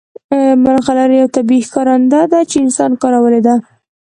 [0.63, 3.55] ملغلرې یو طبیعي ښکارنده ده چې انسان کارولې ده